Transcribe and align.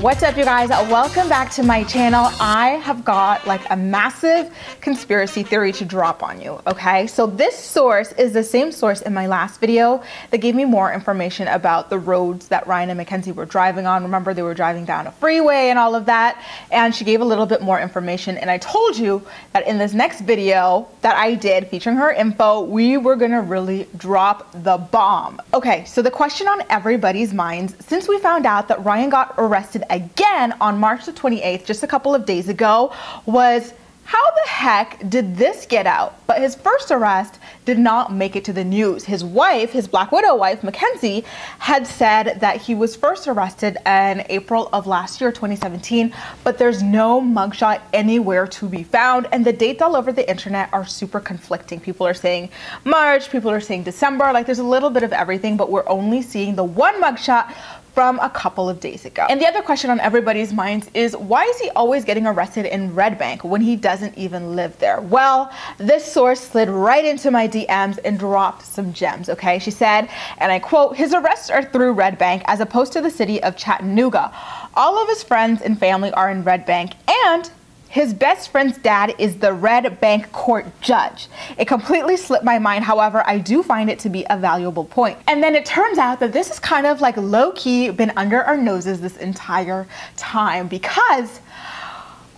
What's 0.00 0.22
up, 0.22 0.38
you 0.38 0.44
guys? 0.44 0.70
Welcome 0.70 1.28
back 1.28 1.50
to 1.52 1.62
my 1.62 1.84
channel. 1.84 2.30
I 2.40 2.80
have 2.82 3.04
got 3.04 3.46
like 3.46 3.60
a 3.68 3.76
massive 3.76 4.50
conspiracy 4.80 5.42
theory 5.42 5.72
to 5.72 5.84
drop 5.84 6.22
on 6.22 6.40
you, 6.40 6.58
okay? 6.66 7.06
So 7.06 7.26
this 7.26 7.54
source 7.54 8.12
is 8.12 8.32
the 8.32 8.42
same 8.42 8.72
source 8.72 9.02
in 9.02 9.12
my 9.12 9.26
last 9.26 9.60
video 9.60 10.02
that 10.30 10.38
gave 10.38 10.54
me 10.54 10.64
more 10.64 10.90
information 10.90 11.48
about 11.48 11.90
the 11.90 11.98
roads 11.98 12.48
that 12.48 12.66
Ryan 12.66 12.88
and 12.88 12.96
Mackenzie 12.96 13.32
were 13.32 13.44
driving 13.44 13.86
on. 13.86 14.02
Remember, 14.02 14.32
they 14.32 14.40
were 14.40 14.54
driving 14.54 14.86
down 14.86 15.06
a 15.06 15.12
freeway 15.12 15.68
and 15.68 15.78
all 15.78 15.94
of 15.94 16.06
that. 16.06 16.42
And 16.72 16.94
she 16.94 17.04
gave 17.04 17.20
a 17.20 17.24
little 17.26 17.44
bit 17.44 17.60
more 17.60 17.78
information. 17.78 18.38
And 18.38 18.50
I 18.50 18.56
told 18.56 18.96
you 18.96 19.20
that 19.52 19.66
in 19.66 19.76
this 19.76 19.92
next 19.92 20.22
video 20.22 20.88
that 21.02 21.16
I 21.16 21.34
did 21.34 21.68
featuring 21.68 21.96
her 21.96 22.10
info, 22.10 22.62
we 22.62 22.96
were 22.96 23.16
gonna 23.16 23.42
really 23.42 23.86
drop 23.98 24.50
the 24.62 24.78
bomb. 24.78 25.42
Okay, 25.52 25.84
so 25.84 26.00
the 26.00 26.10
question 26.10 26.48
on 26.48 26.62
everybody's 26.70 27.34
minds, 27.34 27.74
since 27.86 28.08
we 28.08 28.18
found 28.18 28.46
out 28.46 28.66
that 28.68 28.82
Ryan 28.82 29.10
got 29.10 29.34
arrested 29.36 29.84
again 29.90 30.54
on 30.60 30.78
March 30.78 31.06
the 31.06 31.12
28th, 31.12 31.64
just 31.64 31.82
a 31.82 31.86
couple 31.86 32.14
of 32.14 32.24
days 32.24 32.48
ago, 32.48 32.92
was 33.26 33.72
how 34.10 34.30
the 34.32 34.50
heck 34.50 35.08
did 35.08 35.36
this 35.36 35.66
get 35.66 35.86
out? 35.86 36.18
But 36.26 36.40
his 36.40 36.56
first 36.56 36.90
arrest 36.90 37.38
did 37.64 37.78
not 37.78 38.12
make 38.12 38.34
it 38.34 38.44
to 38.46 38.52
the 38.52 38.64
news. 38.64 39.04
His 39.04 39.22
wife, 39.22 39.70
his 39.70 39.86
Black 39.86 40.10
Widow 40.10 40.34
wife, 40.34 40.64
Mackenzie, 40.64 41.24
had 41.60 41.86
said 41.86 42.40
that 42.40 42.60
he 42.60 42.74
was 42.74 42.96
first 42.96 43.28
arrested 43.28 43.76
in 43.86 44.26
April 44.28 44.68
of 44.72 44.88
last 44.88 45.20
year, 45.20 45.30
2017, 45.30 46.12
but 46.42 46.58
there's 46.58 46.82
no 46.82 47.20
mugshot 47.20 47.82
anywhere 47.92 48.48
to 48.48 48.68
be 48.68 48.82
found. 48.82 49.28
And 49.30 49.44
the 49.44 49.52
dates 49.52 49.80
all 49.80 49.94
over 49.94 50.10
the 50.10 50.28
internet 50.28 50.70
are 50.72 50.84
super 50.84 51.20
conflicting. 51.20 51.78
People 51.78 52.04
are 52.04 52.12
saying 52.12 52.48
March, 52.84 53.30
people 53.30 53.52
are 53.52 53.60
saying 53.60 53.84
December, 53.84 54.32
like 54.32 54.44
there's 54.44 54.58
a 54.58 54.64
little 54.64 54.90
bit 54.90 55.04
of 55.04 55.12
everything, 55.12 55.56
but 55.56 55.70
we're 55.70 55.88
only 55.88 56.20
seeing 56.20 56.56
the 56.56 56.64
one 56.64 57.00
mugshot 57.00 57.54
from 58.00 58.18
a 58.20 58.30
couple 58.30 58.66
of 58.66 58.80
days 58.80 59.04
ago. 59.04 59.26
And 59.28 59.38
the 59.38 59.46
other 59.46 59.60
question 59.60 59.90
on 59.90 60.00
everybody's 60.00 60.54
minds 60.54 60.88
is 60.94 61.14
why 61.14 61.44
is 61.44 61.58
he 61.58 61.68
always 61.76 62.02
getting 62.02 62.26
arrested 62.26 62.64
in 62.64 62.94
Red 62.94 63.18
Bank 63.18 63.44
when 63.44 63.60
he 63.60 63.76
doesn't 63.76 64.16
even 64.16 64.56
live 64.56 64.78
there? 64.78 65.02
Well, 65.02 65.52
this 65.76 66.10
source 66.10 66.40
slid 66.40 66.70
right 66.70 67.04
into 67.04 67.30
my 67.30 67.46
DMs 67.46 67.98
and 68.02 68.18
dropped 68.18 68.64
some 68.64 68.94
gems, 68.94 69.28
okay? 69.28 69.58
She 69.58 69.70
said, 69.70 70.08
and 70.38 70.50
I 70.50 70.60
quote, 70.60 70.96
his 70.96 71.12
arrests 71.12 71.50
are 71.50 71.62
through 71.62 71.92
Red 71.92 72.16
Bank 72.16 72.42
as 72.46 72.60
opposed 72.60 72.94
to 72.94 73.02
the 73.02 73.10
city 73.10 73.42
of 73.42 73.54
Chattanooga. 73.54 74.32
All 74.72 74.96
of 74.96 75.06
his 75.06 75.22
friends 75.22 75.60
and 75.60 75.78
family 75.78 76.10
are 76.12 76.30
in 76.30 76.42
Red 76.42 76.64
Bank 76.64 76.92
and 77.26 77.50
his 77.90 78.14
best 78.14 78.50
friend's 78.50 78.78
dad 78.78 79.16
is 79.18 79.38
the 79.38 79.52
Red 79.52 80.00
Bank 80.00 80.30
court 80.30 80.64
judge. 80.80 81.26
It 81.58 81.64
completely 81.66 82.16
slipped 82.16 82.44
my 82.44 82.56
mind, 82.60 82.84
however, 82.84 83.24
I 83.26 83.38
do 83.38 83.64
find 83.64 83.90
it 83.90 83.98
to 84.00 84.08
be 84.08 84.24
a 84.30 84.38
valuable 84.38 84.84
point. 84.84 85.18
And 85.26 85.42
then 85.42 85.56
it 85.56 85.66
turns 85.66 85.98
out 85.98 86.20
that 86.20 86.32
this 86.32 86.50
is 86.50 86.60
kind 86.60 86.86
of 86.86 87.00
like 87.00 87.16
low 87.16 87.50
key 87.50 87.90
been 87.90 88.12
under 88.16 88.44
our 88.44 88.56
noses 88.56 89.00
this 89.00 89.16
entire 89.16 89.88
time 90.16 90.68
because. 90.68 91.40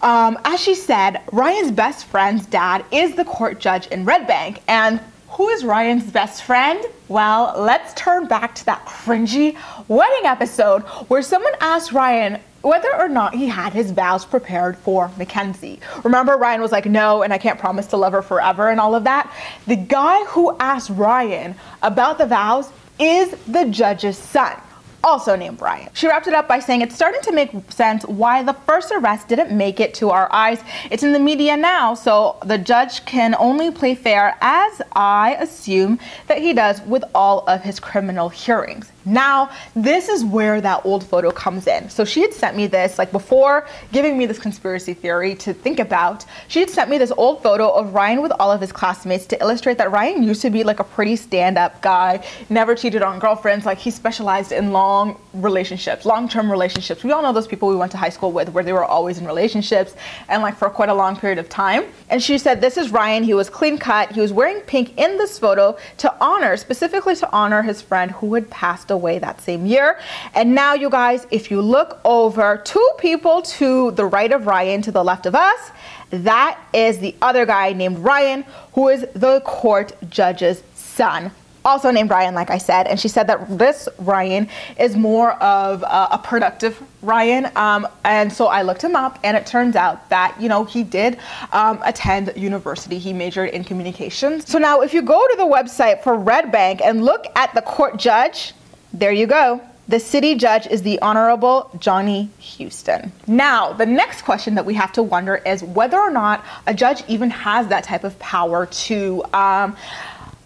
Um, 0.00 0.36
as 0.44 0.58
she 0.58 0.74
said, 0.74 1.22
Ryan's 1.30 1.70
best 1.70 2.06
friend's 2.06 2.44
dad 2.46 2.84
is 2.90 3.14
the 3.14 3.24
court 3.24 3.60
judge 3.60 3.86
in 3.86 4.04
Red 4.04 4.26
Bank, 4.26 4.60
and 4.66 4.98
who 5.28 5.48
is 5.48 5.64
Ryan's 5.64 6.10
best 6.10 6.42
friend? 6.42 6.84
Well, 7.06 7.54
let's 7.56 7.94
turn 7.94 8.26
back 8.26 8.56
to 8.56 8.66
that 8.66 8.84
cringy 8.84 9.56
wedding 9.86 10.26
episode 10.26 10.82
where 11.06 11.22
someone 11.22 11.54
asked 11.60 11.92
Ryan, 11.92 12.40
whether 12.62 12.94
or 12.96 13.08
not 13.08 13.34
he 13.34 13.46
had 13.48 13.72
his 13.72 13.90
vows 13.90 14.24
prepared 14.24 14.76
for 14.78 15.10
Mackenzie. 15.18 15.80
Remember, 16.04 16.36
Ryan 16.36 16.60
was 16.60 16.72
like, 16.72 16.86
no, 16.86 17.22
and 17.22 17.32
I 17.32 17.38
can't 17.38 17.58
promise 17.58 17.86
to 17.88 17.96
love 17.96 18.12
her 18.12 18.22
forever 18.22 18.70
and 18.70 18.80
all 18.80 18.94
of 18.94 19.04
that. 19.04 19.32
The 19.66 19.76
guy 19.76 20.24
who 20.26 20.56
asked 20.58 20.90
Ryan 20.90 21.54
about 21.82 22.18
the 22.18 22.26
vows 22.26 22.70
is 22.98 23.30
the 23.46 23.64
judge's 23.66 24.16
son 24.16 24.60
also 25.04 25.36
named 25.36 25.58
Brian. 25.58 25.88
She 25.94 26.06
wrapped 26.06 26.26
it 26.26 26.34
up 26.34 26.48
by 26.48 26.60
saying 26.60 26.82
it's 26.82 26.94
starting 26.94 27.20
to 27.22 27.32
make 27.32 27.50
sense 27.70 28.04
why 28.06 28.42
the 28.42 28.52
first 28.52 28.92
arrest 28.92 29.28
didn't 29.28 29.56
make 29.56 29.80
it 29.80 29.94
to 29.94 30.10
our 30.10 30.32
eyes. 30.32 30.62
It's 30.90 31.02
in 31.02 31.12
the 31.12 31.18
media 31.18 31.56
now, 31.56 31.94
so 31.94 32.38
the 32.44 32.58
judge 32.58 33.04
can 33.04 33.34
only 33.38 33.70
play 33.70 33.94
fair 33.94 34.36
as 34.40 34.80
I 34.92 35.36
assume 35.40 35.98
that 36.28 36.38
he 36.38 36.52
does 36.52 36.80
with 36.82 37.04
all 37.14 37.40
of 37.48 37.62
his 37.62 37.80
criminal 37.80 38.28
hearings. 38.28 38.92
Now, 39.04 39.50
this 39.74 40.08
is 40.08 40.24
where 40.24 40.60
that 40.60 40.84
old 40.84 41.04
photo 41.04 41.30
comes 41.30 41.66
in. 41.66 41.90
So 41.90 42.04
she 42.04 42.22
had 42.22 42.32
sent 42.32 42.56
me 42.56 42.66
this, 42.66 42.98
like 42.98 43.12
before 43.12 43.66
giving 43.92 44.16
me 44.16 44.26
this 44.26 44.38
conspiracy 44.38 44.94
theory 44.94 45.34
to 45.36 45.52
think 45.52 45.78
about, 45.78 46.24
she 46.48 46.60
had 46.60 46.70
sent 46.70 46.90
me 46.90 46.98
this 46.98 47.12
old 47.16 47.42
photo 47.42 47.70
of 47.70 47.94
Ryan 47.94 48.22
with 48.22 48.32
all 48.38 48.50
of 48.50 48.60
his 48.60 48.72
classmates 48.72 49.26
to 49.26 49.40
illustrate 49.40 49.78
that 49.78 49.90
Ryan 49.90 50.22
used 50.22 50.42
to 50.42 50.50
be 50.50 50.64
like 50.64 50.80
a 50.80 50.84
pretty 50.84 51.16
stand 51.16 51.58
up 51.58 51.82
guy, 51.82 52.24
never 52.48 52.74
cheated 52.74 53.02
on 53.02 53.18
girlfriends, 53.18 53.66
like 53.66 53.78
he 53.78 53.90
specialized 53.90 54.52
in 54.52 54.72
long 54.72 55.02
long 55.02 55.18
relationships, 55.32 56.04
long-term 56.04 56.50
relationships. 56.50 57.02
We 57.02 57.12
all 57.12 57.22
know 57.22 57.32
those 57.32 57.46
people 57.46 57.68
we 57.68 57.76
went 57.76 57.92
to 57.92 57.98
high 57.98 58.10
school 58.10 58.30
with 58.30 58.50
where 58.50 58.62
they 58.62 58.72
were 58.72 58.84
always 58.84 59.18
in 59.18 59.26
relationships 59.26 59.94
and 60.28 60.42
like 60.42 60.56
for 60.56 60.68
quite 60.68 60.90
a 60.90 60.94
long 60.94 61.16
period 61.16 61.38
of 61.38 61.48
time. 61.48 61.84
And 62.10 62.22
she 62.22 62.36
said, 62.38 62.60
this 62.60 62.76
is 62.76 62.90
Ryan. 62.90 63.24
He 63.24 63.34
was 63.34 63.48
clean 63.48 63.78
cut. 63.78 64.12
He 64.12 64.20
was 64.20 64.32
wearing 64.32 64.60
pink 64.60 64.98
in 64.98 65.16
this 65.18 65.38
photo 65.38 65.76
to 65.98 66.14
honor, 66.20 66.56
specifically 66.56 67.16
to 67.16 67.32
honor 67.32 67.62
his 67.62 67.80
friend 67.80 68.10
who 68.10 68.34
had 68.34 68.50
passed 68.50 68.90
away 68.92 69.18
that 69.18 69.40
same 69.40 69.66
year. 69.66 69.98
And 70.34 70.54
now 70.54 70.74
you 70.74 70.88
guys, 70.88 71.26
if 71.32 71.50
you 71.50 71.60
look 71.60 72.00
over 72.04 72.62
two 72.64 72.88
people 72.98 73.42
to 73.42 73.90
the 73.92 74.06
right 74.06 74.30
of 74.30 74.46
Ryan, 74.46 74.80
to 74.82 74.92
the 74.92 75.02
left 75.02 75.26
of 75.26 75.34
us, 75.34 75.70
that 76.10 76.60
is 76.72 76.98
the 76.98 77.16
other 77.20 77.44
guy 77.44 77.72
named 77.72 77.98
Ryan, 77.98 78.44
who 78.74 78.88
is 78.88 79.04
the 79.14 79.40
court 79.40 79.92
judge's 80.08 80.62
son 80.74 81.32
also 81.64 81.90
named 81.90 82.10
Ryan, 82.10 82.34
like 82.34 82.50
I 82.50 82.58
said, 82.58 82.86
and 82.86 82.98
she 82.98 83.08
said 83.08 83.26
that 83.28 83.58
this 83.58 83.88
Ryan 83.98 84.48
is 84.78 84.96
more 84.96 85.32
of 85.42 85.82
a, 85.82 86.08
a 86.12 86.20
productive 86.22 86.82
Ryan. 87.02 87.50
Um, 87.56 87.86
and 88.04 88.32
so 88.32 88.46
I 88.46 88.62
looked 88.62 88.82
him 88.82 88.96
up, 88.96 89.18
and 89.22 89.36
it 89.36 89.46
turns 89.46 89.76
out 89.76 90.08
that, 90.10 90.36
you 90.40 90.48
know, 90.48 90.64
he 90.64 90.82
did 90.82 91.18
um, 91.52 91.80
attend 91.84 92.32
university. 92.36 92.98
He 92.98 93.12
majored 93.12 93.50
in 93.50 93.64
communications. 93.64 94.48
So 94.48 94.58
now, 94.58 94.80
if 94.80 94.92
you 94.92 95.02
go 95.02 95.26
to 95.26 95.36
the 95.36 95.46
website 95.46 96.02
for 96.02 96.16
Red 96.16 96.50
Bank 96.50 96.80
and 96.82 97.04
look 97.04 97.26
at 97.36 97.54
the 97.54 97.62
court 97.62 97.96
judge, 97.96 98.54
there 98.92 99.12
you 99.12 99.26
go. 99.26 99.60
The 99.88 99.98
city 99.98 100.36
judge 100.36 100.66
is 100.68 100.82
the 100.82 101.00
Honorable 101.00 101.70
Johnny 101.78 102.30
Houston. 102.38 103.12
Now, 103.26 103.72
the 103.72 103.84
next 103.84 104.22
question 104.22 104.54
that 104.54 104.64
we 104.64 104.74
have 104.74 104.92
to 104.92 105.02
wonder 105.02 105.36
is 105.36 105.62
whether 105.64 105.98
or 105.98 106.10
not 106.10 106.44
a 106.66 106.72
judge 106.72 107.02
even 107.08 107.30
has 107.30 107.66
that 107.68 107.84
type 107.84 108.04
of 108.04 108.18
power 108.18 108.66
to. 108.66 109.24
Um, 109.34 109.76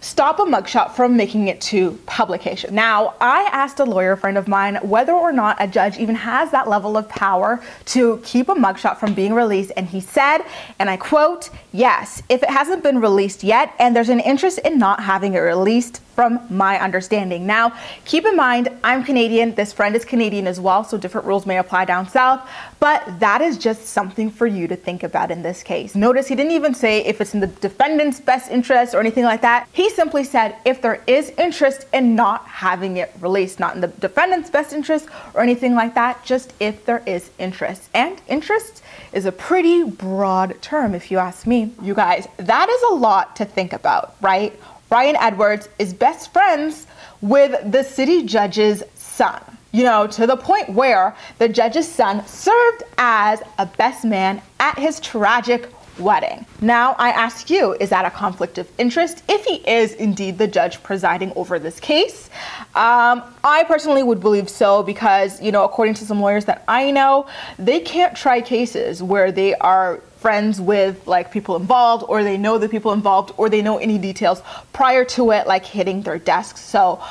stop 0.07 0.39
a 0.39 0.43
mugshot 0.43 0.93
from 0.93 1.17
making 1.17 1.49
it 1.49 1.61
to 1.61 1.93
publication. 2.07 2.73
Now, 2.73 3.15
I 3.21 3.49
asked 3.51 3.81
a 3.81 3.85
lawyer 3.85 4.15
friend 4.15 4.39
of 4.39 4.47
mine 4.47 4.77
whether 4.83 5.13
or 5.13 5.33
not 5.33 5.57
a 5.59 5.67
judge 5.67 5.99
even 5.99 6.15
has 6.15 6.53
that 6.53 6.69
level 6.69 6.97
of 6.97 7.09
power 7.09 7.61
to 7.87 8.21
keep 8.23 8.49
a 8.49 8.55
mugshot 8.55 8.99
from 8.99 9.15
being 9.15 9.33
released, 9.35 9.73
and 9.77 9.87
he 9.87 10.01
said, 10.01 10.43
and 10.79 10.89
I 10.89 10.97
quote, 10.97 11.51
yes, 11.73 12.23
if 12.29 12.45
it 12.45 12.51
hasn't 12.51 12.85
been 12.85 13.01
released 13.01 13.43
yet 13.43 13.75
and 13.81 13.97
there's 13.97 14.09
an 14.09 14.21
interest 14.21 14.61
in 14.61 14.79
not 14.79 15.01
having 15.01 15.35
it 15.35 15.41
released, 15.41 16.01
from 16.17 16.41
my 16.49 16.81
understanding. 16.81 17.47
Now, 17.47 17.75
keep 18.07 18.25
in 18.25 18.35
mind, 18.35 18.71
I'm 18.83 19.05
Canadian. 19.05 19.55
This 19.55 19.73
friend 19.73 19.95
is 19.95 20.05
Canadian 20.05 20.47
as 20.47 20.59
well, 20.59 20.83
so 20.83 20.97
different 20.97 21.27
rules 21.27 21.45
may 21.45 21.59
apply 21.59 21.85
down 21.85 22.09
south, 22.09 22.41
but 22.81 23.21
that 23.21 23.43
is 23.43 23.59
just 23.59 23.87
something 23.89 24.31
for 24.31 24.47
you 24.47 24.67
to 24.67 24.77
think 24.77 25.03
about 25.03 25.31
in 25.31 25.43
this 25.43 25.63
case. 25.63 25.95
Notice 25.95 26.27
he 26.27 26.35
didn't 26.35 26.53
even 26.53 26.75
say 26.75 27.05
if 27.05 27.21
it's 27.21 27.35
in 27.35 27.41
the 27.41 27.47
defendant's 27.47 28.19
best 28.19 28.51
interest 28.51 28.95
or 28.95 29.01
anything 29.01 29.25
like 29.25 29.43
that. 29.43 29.69
He 29.73 29.91
simply 29.91 30.25
said 30.25 30.57
if 30.65 30.81
there 30.81 31.03
is 31.07 31.31
interest 31.37 31.87
in 31.93 32.15
not 32.17 32.47
having 32.47 32.97
it 32.97 33.13
released, 33.21 33.61
not 33.61 33.75
in 33.75 33.83
the 33.83 33.89
defendant's 33.89 34.49
best 34.49 34.73
interest 34.73 35.07
or 35.35 35.43
anything 35.43 35.75
like 35.75 35.95
that, 35.95 36.25
just 36.25 36.55
if 36.61 36.87
there 36.87 37.03
is 37.05 37.31
interest. 37.39 37.91
And 37.93 38.19
interest 38.27 38.83
is 39.13 39.27
a 39.27 39.33
pretty 39.33 39.83
broad 39.85 40.61
term, 40.63 40.95
if 40.95 41.11
you 41.11 41.19
ask 41.19 41.47
me. 41.47 41.73
You 41.83 41.93
guys, 41.93 42.27
that 42.39 42.71
is 42.71 42.83
a 42.91 42.95
lot 42.95 43.37
to 43.37 43.45
think 43.45 43.75
about, 43.75 44.17
right? 44.23 44.59
Ryan 44.91 45.17
Edwards 45.17 45.69
is 45.79 45.93
best 45.93 46.33
friends 46.33 46.87
with 47.21 47.73
the 47.73 47.83
city 47.83 48.25
judge's 48.25 48.83
son. 48.95 49.43
You 49.73 49.83
know, 49.83 50.07
to 50.07 50.27
the 50.27 50.37
point 50.37 50.71
where 50.71 51.15
the 51.39 51.49
judge's 51.49 51.91
son 51.91 52.27
served 52.27 52.85
as 52.97 53.43
a 53.59 53.67
best 53.67 54.05
man 54.05 54.41
at 54.61 54.79
his 54.79 55.01
tragic 55.01 55.71
wedding. 55.99 56.47
Now, 56.61 56.95
I 56.99 57.11
ask 57.11 57.51
you, 57.51 57.75
is 57.75 57.91
that 57.91 58.05
a 58.05 58.11
conflict 58.11 58.59
of 58.59 58.69
interest 58.79 59.23
if 59.29 59.45
he 59.45 59.57
is 59.69 59.93
indeed 59.95 60.39
the 60.39 60.47
judge 60.47 60.83
presiding 60.83 61.33
over 61.37 61.59
this 61.59 61.81
case? 61.81 62.31
Um, 62.75 63.23
I 63.45 63.65
personally 63.67 64.03
would 64.03 64.21
believe 64.21 64.49
so 64.49 64.83
because, 64.83 65.41
you 65.43 65.53
know, 65.53 65.65
according 65.65 65.95
to 65.95 66.07
some 66.07 66.21
lawyers 66.21 66.45
that 66.47 66.65
I 66.69 66.91
know, 66.91 67.27
they 67.59 67.81
can't 67.81 68.17
try 68.17 68.41
cases 68.41 69.03
where 69.03 69.33
they 69.33 69.55
are 69.57 70.01
friends 70.27 70.61
with 70.61 71.07
like 71.07 71.31
people 71.31 71.55
involved 71.55 72.05
or 72.09 72.25
they 72.25 72.37
know 72.37 72.59
the 72.59 72.69
people 72.69 72.93
involved 72.93 73.33
or 73.37 73.49
they 73.49 73.63
know 73.63 73.79
any 73.79 73.97
details 73.97 74.43
prior 74.73 75.05
to 75.05 75.31
it 75.31 75.47
like 75.47 75.65
hitting 75.65 76.03
their 76.03 76.19
desks. 76.19 76.61
So 76.61 77.01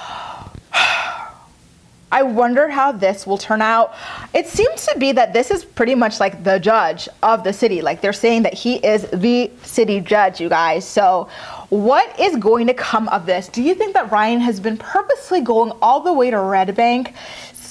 I 2.11 2.23
wonder 2.23 2.67
how 2.67 2.91
this 2.91 3.25
will 3.25 3.37
turn 3.37 3.61
out. 3.61 3.95
It 4.33 4.47
seems 4.47 4.85
to 4.87 4.99
be 4.99 5.13
that 5.13 5.31
this 5.31 5.49
is 5.49 5.63
pretty 5.63 5.95
much 5.95 6.19
like 6.19 6.43
the 6.43 6.59
judge 6.59 7.07
of 7.23 7.45
the 7.45 7.53
city. 7.53 7.81
Like 7.81 8.01
they're 8.01 8.11
saying 8.11 8.43
that 8.43 8.53
he 8.53 8.75
is 8.85 9.03
the 9.13 9.49
city 9.63 10.01
judge, 10.01 10.41
you 10.41 10.49
guys. 10.49 10.85
So, 10.85 11.29
what 11.69 12.19
is 12.19 12.35
going 12.35 12.67
to 12.67 12.73
come 12.73 13.07
of 13.09 13.25
this? 13.25 13.47
Do 13.47 13.63
you 13.63 13.75
think 13.75 13.93
that 13.93 14.11
Ryan 14.11 14.41
has 14.41 14.59
been 14.59 14.77
purposely 14.77 15.39
going 15.39 15.71
all 15.81 16.01
the 16.01 16.11
way 16.11 16.31
to 16.31 16.39
Red 16.39 16.75
Bank? 16.75 17.13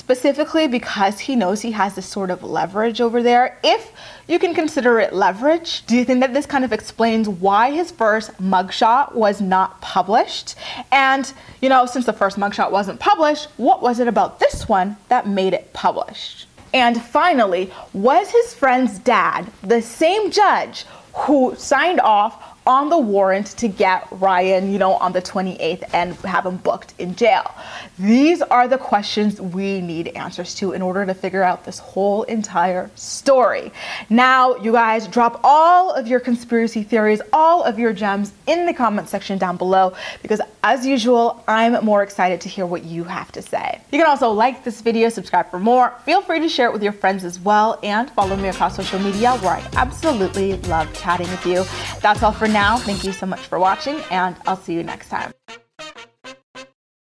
Specifically 0.04 0.68
because 0.68 1.18
he 1.18 1.34
knows 1.34 1.62
he 1.62 1.72
has 1.72 1.94
this 1.94 2.04
sort 2.04 2.30
of 2.30 2.42
leverage 2.42 3.00
over 3.00 3.22
there. 3.22 3.58
If 3.64 3.90
you 4.28 4.38
can 4.38 4.54
consider 4.54 5.00
it 5.00 5.14
leverage, 5.14 5.82
do 5.86 5.96
you 5.96 6.04
think 6.04 6.20
that 6.20 6.34
this 6.34 6.44
kind 6.44 6.62
of 6.62 6.74
explains 6.74 7.26
why 7.26 7.70
his 7.70 7.90
first 7.90 8.30
mugshot 8.36 9.14
was 9.14 9.40
not 9.40 9.80
published? 9.80 10.56
And, 10.92 11.32
you 11.62 11.70
know, 11.70 11.86
since 11.86 12.04
the 12.04 12.12
first 12.12 12.36
mugshot 12.36 12.70
wasn't 12.70 13.00
published, 13.00 13.48
what 13.56 13.80
was 13.80 13.98
it 13.98 14.06
about 14.06 14.40
this 14.40 14.68
one 14.68 14.98
that 15.08 15.26
made 15.26 15.54
it 15.54 15.72
published? 15.72 16.48
And 16.74 17.00
finally, 17.00 17.72
was 17.94 18.30
his 18.30 18.52
friend's 18.52 18.98
dad 18.98 19.50
the 19.62 19.80
same 19.80 20.30
judge 20.30 20.84
who 21.14 21.54
signed 21.56 22.00
off 22.00 22.53
on 22.66 22.88
the 22.88 22.98
warrant 22.98 23.46
to 23.58 23.68
get 23.68 24.06
Ryan, 24.10 24.72
you 24.72 24.78
know, 24.78 24.94
on 24.94 25.12
the 25.12 25.22
28th 25.22 25.82
and 25.92 26.14
have 26.16 26.46
him 26.46 26.56
booked 26.58 26.94
in 26.98 27.14
jail? 27.14 27.54
These 27.98 28.42
are 28.42 28.66
the 28.68 28.78
questions 28.78 29.40
we 29.40 29.80
need 29.80 30.08
answers 30.08 30.54
to 30.56 30.72
in 30.72 30.82
order 30.82 31.04
to 31.06 31.14
figure 31.14 31.42
out 31.42 31.64
this 31.64 31.78
whole 31.78 32.22
entire 32.24 32.90
story. 32.94 33.72
Now, 34.08 34.56
you 34.56 34.72
guys 34.72 35.06
drop 35.08 35.40
all 35.44 35.92
of 35.92 36.06
your 36.06 36.20
conspiracy 36.20 36.82
theories, 36.82 37.20
all 37.32 37.62
of 37.64 37.78
your 37.78 37.92
gems 37.92 38.32
in 38.46 38.66
the 38.66 38.72
comment 38.72 39.08
section 39.08 39.38
down 39.38 39.56
below 39.56 39.94
because 40.22 40.40
as 40.62 40.86
usual, 40.86 41.44
I'm 41.46 41.84
more 41.84 42.02
excited 42.02 42.40
to 42.40 42.48
hear 42.48 42.64
what 42.64 42.84
you 42.84 43.04
have 43.04 43.30
to 43.32 43.42
say. 43.42 43.80
You 43.92 43.98
can 43.98 44.08
also 44.08 44.30
like 44.30 44.64
this 44.64 44.80
video, 44.80 45.10
subscribe 45.10 45.50
for 45.50 45.58
more. 45.58 45.92
Feel 46.06 46.22
free 46.22 46.40
to 46.40 46.48
share 46.48 46.68
it 46.68 46.72
with 46.72 46.82
your 46.82 46.92
friends 46.92 47.22
as 47.22 47.38
well 47.38 47.78
and 47.82 48.10
follow 48.12 48.34
me 48.34 48.48
across 48.48 48.76
social 48.76 48.98
media 48.98 49.32
where 49.38 49.52
I 49.52 49.68
absolutely 49.74 50.56
love 50.62 50.90
chatting 50.94 51.28
with 51.28 51.44
you. 51.44 51.64
That's 52.00 52.22
all 52.22 52.32
for 52.32 52.48
now. 52.54 52.78
Thank 52.78 53.04
you 53.04 53.12
so 53.12 53.26
much 53.26 53.40
for 53.40 53.58
watching 53.58 54.00
and 54.10 54.36
I'll 54.46 54.56
see 54.56 54.72
you 54.72 54.82
next 54.82 55.10
time. 55.10 55.32